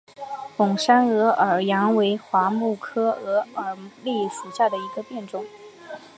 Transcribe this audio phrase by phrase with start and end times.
[0.57, 5.45] 贡山鹅耳杨为桦木科鹅耳枥属下的一个变种。